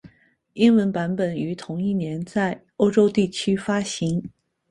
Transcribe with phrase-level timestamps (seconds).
[0.53, 4.19] 英文版本于同一年在欧洲地区发行。